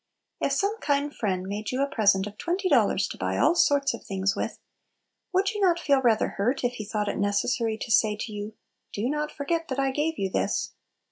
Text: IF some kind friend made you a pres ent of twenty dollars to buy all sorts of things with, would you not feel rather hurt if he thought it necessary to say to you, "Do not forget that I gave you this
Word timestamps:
IF 0.41 0.51
some 0.53 0.79
kind 0.79 1.15
friend 1.15 1.45
made 1.45 1.69
you 1.71 1.79
a 1.83 1.87
pres 1.87 2.15
ent 2.15 2.25
of 2.25 2.35
twenty 2.39 2.67
dollars 2.67 3.07
to 3.07 3.19
buy 3.19 3.37
all 3.37 3.53
sorts 3.53 3.93
of 3.93 4.03
things 4.03 4.35
with, 4.35 4.57
would 5.31 5.51
you 5.51 5.61
not 5.61 5.79
feel 5.79 6.01
rather 6.01 6.29
hurt 6.29 6.63
if 6.63 6.73
he 6.73 6.85
thought 6.85 7.07
it 7.07 7.19
necessary 7.19 7.77
to 7.77 7.91
say 7.91 8.15
to 8.15 8.31
you, 8.33 8.55
"Do 8.93 9.07
not 9.07 9.31
forget 9.31 9.67
that 9.67 9.77
I 9.79 9.91
gave 9.91 10.17
you 10.17 10.31
this 10.31 10.71